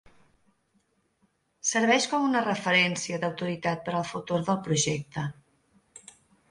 [1.73, 5.33] Serveix com una referència d'autoritat per al futur del projecte.